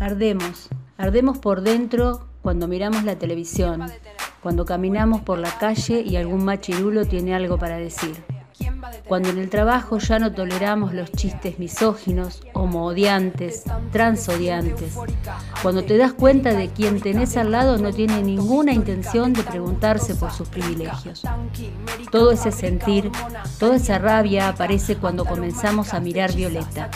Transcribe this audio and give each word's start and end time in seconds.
Ardemos, 0.00 0.70
ardemos 0.96 1.36
por 1.36 1.60
dentro 1.60 2.26
cuando 2.40 2.66
miramos 2.66 3.04
la 3.04 3.18
televisión, 3.18 3.82
cuando 4.42 4.64
caminamos 4.64 5.20
por 5.20 5.38
la 5.38 5.58
calle 5.58 6.00
y 6.00 6.16
algún 6.16 6.42
machirulo 6.42 7.04
tiene 7.04 7.34
algo 7.34 7.58
para 7.58 7.76
decir. 7.76 8.16
Cuando 9.10 9.30
en 9.30 9.38
el 9.38 9.50
trabajo 9.50 9.98
ya 9.98 10.20
no 10.20 10.30
toleramos 10.30 10.94
los 10.94 11.10
chistes 11.10 11.58
misóginos, 11.58 12.44
homoodiantes, 12.52 13.64
transodiantes. 13.90 14.94
Cuando 15.62 15.82
te 15.82 15.96
das 15.96 16.12
cuenta 16.12 16.52
de 16.52 16.68
quien 16.68 17.00
tenés 17.00 17.36
al 17.36 17.50
lado 17.50 17.76
no 17.76 17.92
tiene 17.92 18.22
ninguna 18.22 18.72
intención 18.72 19.32
de 19.32 19.42
preguntarse 19.42 20.14
por 20.14 20.30
sus 20.30 20.48
privilegios. 20.48 21.24
Todo 22.12 22.30
ese 22.30 22.52
sentir, 22.52 23.10
toda 23.58 23.74
esa 23.74 23.98
rabia 23.98 24.48
aparece 24.48 24.94
cuando 24.94 25.24
comenzamos 25.24 25.92
a 25.92 25.98
mirar 25.98 26.32
Violeta, 26.32 26.88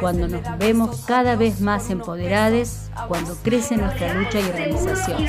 cuando 0.00 0.28
nos 0.28 0.40
vemos 0.56 1.02
cada 1.04 1.36
vez 1.36 1.60
más 1.60 1.90
empoderadas, 1.90 2.90
cuando 3.08 3.34
crece 3.42 3.76
nuestra 3.76 4.14
lucha 4.14 4.40
y 4.40 4.44
organización. 4.44 5.26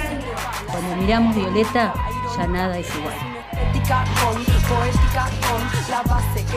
Cuando 0.72 0.96
miramos 1.02 1.36
Violeta, 1.36 1.94
ya 2.38 2.48
nada 2.48 2.80
es 2.80 2.88
igual 2.96 3.34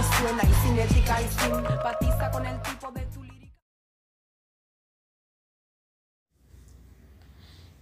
suena 0.02 0.42
y 0.42 0.66
cinética 0.66 1.22
y 1.22 1.28
simpatiza 1.28 2.30
con 2.30 2.44
el 2.44 2.60
tipo 2.62 2.90
de 2.92 3.00
tu 3.06 3.22
lírica. 3.22 3.54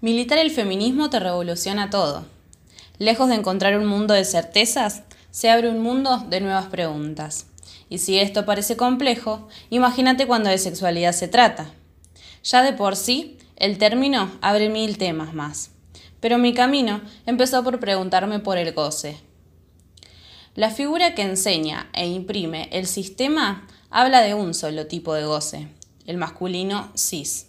Militar 0.01 0.39
el 0.39 0.51
feminismo 0.51 1.11
te 1.11 1.19
revoluciona 1.19 1.91
todo. 1.91 2.25
Lejos 2.99 3.29
de 3.29 3.35
encontrar 3.35 3.77
un 3.77 3.87
mundo 3.87 4.15
de 4.15 4.25
certezas, 4.25 5.03
se 5.31 5.51
abre 5.51 5.69
un 5.69 5.83
mundo 5.83 6.19
de 6.29 6.41
nuevas 6.41 6.67
preguntas. 6.67 7.47
Y 7.89 7.99
si 7.99 8.19
esto 8.19 8.47
parece 8.47 8.77
complejo, 8.77 9.49
imagínate 9.71 10.27
cuando 10.27 10.51
de 10.51 10.59
sexualidad 10.59 11.13
se 11.13 11.27
trata. 11.27 11.73
Ya 12.45 12.63
de 12.63 12.73
por 12.73 12.95
sí, 12.95 13.39
el 13.57 13.79
término 13.79 14.31
abre 14.41 14.69
mil 14.69 14.99
temas 14.99 15.35
más. 15.35 15.71
Pero 16.21 16.39
mi 16.39 16.55
camino 16.55 17.01
empezó 17.27 17.65
por 17.65 17.81
preguntarme 17.81 18.39
por 18.39 18.59
el 18.59 18.73
goce, 18.73 19.19
la 20.55 20.71
figura 20.71 21.17
que 21.17 21.23
enseña 21.23 21.89
e 21.93 22.07
imprime 22.07 22.69
el 22.71 22.87
sistema 22.87 23.67
habla 23.91 24.21
de 24.21 24.35
un 24.35 24.55
solo 24.55 24.87
tipo 24.87 25.13
de 25.15 25.25
goce, 25.25 25.69
el 26.07 26.17
masculino 26.17 26.93
cis. 26.97 27.49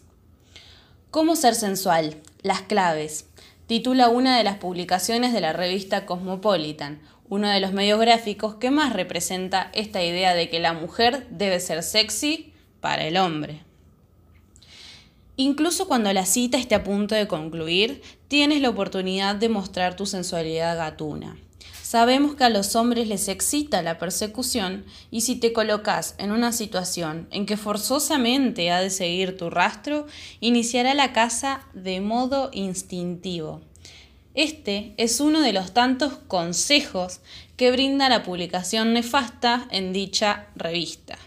¿Cómo 1.11 1.35
ser 1.35 1.53
sensual? 1.53 2.17
Las 2.41 2.63
claves. 2.63 3.27
Titula 3.67 4.09
una 4.09 4.37
de 4.37 4.43
las 4.43 4.57
publicaciones 4.57 5.33
de 5.33 5.41
la 5.41 5.53
revista 5.53 6.07
Cosmopolitan, 6.07 6.99
uno 7.29 7.47
de 7.47 7.59
los 7.59 7.73
medios 7.73 7.99
gráficos 7.99 8.55
que 8.55 8.71
más 8.71 8.93
representa 8.93 9.69
esta 9.73 10.03
idea 10.03 10.33
de 10.33 10.49
que 10.49 10.59
la 10.59 10.73
mujer 10.73 11.27
debe 11.29 11.59
ser 11.59 11.83
sexy 11.83 12.53
para 12.81 13.05
el 13.05 13.17
hombre. 13.17 13.61
Incluso 15.37 15.87
cuando 15.87 16.11
la 16.11 16.25
cita 16.25 16.57
esté 16.57 16.75
a 16.75 16.83
punto 16.83 17.13
de 17.13 17.27
concluir, 17.27 18.01
tienes 18.27 18.61
la 18.61 18.69
oportunidad 18.69 19.35
de 19.35 19.49
mostrar 19.49 19.95
tu 19.95 20.05
sensualidad 20.05 20.77
gatuna. 20.77 21.37
Sabemos 21.81 22.35
que 22.35 22.43
a 22.43 22.49
los 22.49 22.75
hombres 22.75 23.07
les 23.07 23.27
excita 23.27 23.81
la 23.81 23.97
persecución 23.97 24.85
y 25.11 25.21
si 25.21 25.35
te 25.35 25.53
colocas 25.53 26.15
en 26.17 26.31
una 26.31 26.51
situación 26.51 27.27
en 27.31 27.45
que 27.45 27.57
forzosamente 27.57 28.71
ha 28.71 28.81
de 28.81 28.89
seguir 28.89 29.37
tu 29.37 29.49
rastro, 29.49 30.07
iniciará 30.39 30.93
la 30.93 31.13
caza 31.13 31.61
de 31.73 32.01
modo 32.01 32.49
instintivo. 32.53 33.61
Este 34.33 34.93
es 34.97 35.21
uno 35.21 35.41
de 35.41 35.53
los 35.53 35.73
tantos 35.73 36.13
consejos 36.27 37.21
que 37.55 37.71
brinda 37.71 38.09
la 38.09 38.23
publicación 38.23 38.93
nefasta 38.93 39.67
en 39.71 39.93
dicha 39.93 40.47
revista. 40.55 41.17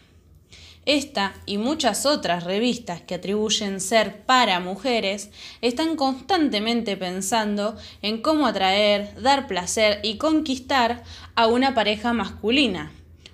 Esta 0.89 1.35
y 1.45 1.59
muchas 1.59 2.07
otras 2.07 2.45
revistas 2.45 3.03
que 3.03 3.17
atribuyen 3.17 3.79
ser 3.79 4.23
para 4.23 4.59
mujeres 4.59 5.29
están 5.61 5.97
constantemente 5.97 6.97
pensando 6.97 7.77
en 8.01 8.23
cómo 8.23 8.47
atraer, 8.47 9.13
dar 9.21 9.49
placer 9.49 10.01
y 10.03 10.17
conquistar 10.17 11.05
a 11.35 11.47
una 11.47 11.75
pareja 11.75 12.15
masculina, 12.15 12.91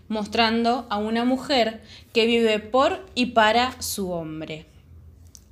mostrando 0.09 0.89
a 0.91 0.97
una 0.97 1.25
mujer 1.25 1.81
que 2.13 2.27
vive 2.27 2.59
por 2.59 3.07
y 3.15 3.27
para 3.27 3.81
su 3.81 4.11
hombre. 4.11 4.67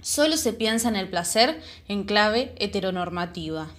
Solo 0.00 0.36
se 0.36 0.52
piensa 0.52 0.88
en 0.88 0.96
el 0.96 1.08
placer 1.08 1.62
en 1.86 2.02
clave 2.02 2.52
heteronormativa. 2.58 3.70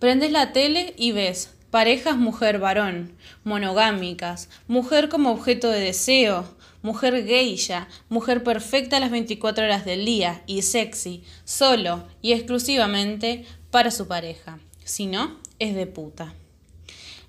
Prendes 0.00 0.32
la 0.32 0.52
tele 0.52 0.92
y 0.96 1.12
ves 1.12 1.54
parejas 1.70 2.16
mujer-varón, 2.16 3.12
monogámicas, 3.44 4.48
mujer 4.66 5.08
como 5.08 5.30
objeto 5.30 5.70
de 5.70 5.78
deseo, 5.78 6.57
mujer 6.82 7.24
geisha, 7.26 7.88
mujer 8.08 8.42
perfecta 8.42 8.96
a 8.96 9.00
las 9.00 9.10
24 9.10 9.64
horas 9.64 9.84
del 9.84 10.04
día 10.04 10.42
y 10.46 10.62
sexy, 10.62 11.22
solo 11.44 12.06
y 12.22 12.32
exclusivamente 12.32 13.44
para 13.70 13.90
su 13.90 14.06
pareja. 14.06 14.58
Si 14.84 15.06
no, 15.06 15.36
es 15.58 15.74
de 15.74 15.86
puta. 15.86 16.34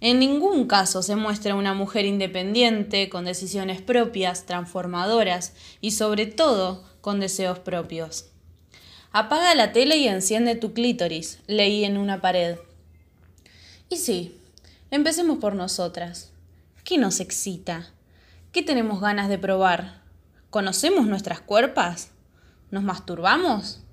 En 0.02 0.20
ningún 0.20 0.66
caso 0.66 1.02
se 1.02 1.16
muestra 1.16 1.56
una 1.56 1.74
mujer 1.74 2.06
independiente, 2.06 3.10
con 3.10 3.26
decisiones 3.26 3.82
propias, 3.82 4.46
transformadoras 4.46 5.54
y 5.82 5.92
sobre 5.92 6.26
todo 6.26 6.86
con 7.02 7.20
deseos 7.20 7.60
propios. 7.60 8.28
Apaga 9.12 9.56
la 9.56 9.74
tele 9.74 9.98
y 9.98 10.08
enciende 10.08 10.56
tu 10.56 10.74
clítoris, 10.74 11.40
leí 11.48 11.84
en 11.84 11.98
una 11.98 12.22
pared. 12.22 12.58
Y 13.90 13.98
sí, 13.98 14.38
empecemos 14.92 15.40
por 15.40 15.56
nosotras. 15.56 16.30
¿Qué 16.86 16.98
nos 16.98 17.20
excita? 17.20 17.92
¿Qué 18.52 18.64
tenemos 18.64 19.00
ganas 19.00 19.30
de 19.30 19.38
probar? 19.38 20.02
¿Conocemos 20.50 21.06
nuestras 21.06 21.40
cuerpas? 21.40 22.10
¿Nos 22.72 22.82
masturbamos? 22.82 23.84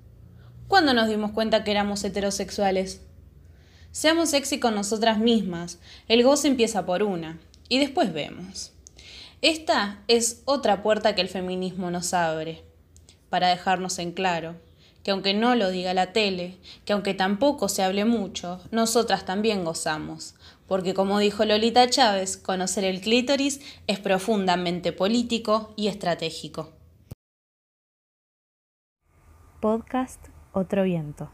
¿Cuándo 0.67 0.95
nos 0.95 1.07
dimos 1.07 1.31
cuenta 1.31 1.63
que 1.63 1.69
éramos 1.69 2.03
heterosexuales? 2.03 3.01
Seamos 3.91 4.31
sexy 4.31 4.59
con 4.59 4.73
nosotras 4.73 5.19
mismas. 5.19 5.77
El 6.07 6.23
goce 6.23 6.47
empieza 6.47 6.87
por 6.87 7.03
una. 7.03 7.39
Y 7.69 7.77
después 7.77 8.11
vemos. 8.11 8.73
Esta 9.43 9.99
es 10.07 10.41
otra 10.45 10.81
puerta 10.81 11.13
que 11.13 11.21
el 11.21 11.29
feminismo 11.29 11.91
nos 11.91 12.15
abre. 12.15 12.63
Para 13.29 13.49
dejarnos 13.49 13.99
en 13.99 14.11
claro 14.11 14.55
que 15.07 15.11
aunque 15.11 15.33
no 15.33 15.55
lo 15.55 15.69
diga 15.69 15.93
la 15.93 16.11
tele, 16.11 16.57
que 16.83 16.91
aunque 16.91 17.13
tampoco 17.13 17.69
se 17.69 17.81
hable 17.81 18.03
mucho, 18.03 18.59
nosotras 18.71 19.23
también 19.23 19.63
gozamos, 19.63 20.35
porque 20.67 20.93
como 20.93 21.19
dijo 21.19 21.45
Lolita 21.45 21.89
Chávez, 21.89 22.35
conocer 22.35 22.83
el 22.83 22.99
clítoris 22.99 23.61
es 23.87 23.99
profundamente 23.99 24.91
político 24.91 25.73
y 25.77 25.87
estratégico. 25.87 26.73
Podcast 29.61 30.27
Otro 30.51 30.83
Viento. 30.83 31.31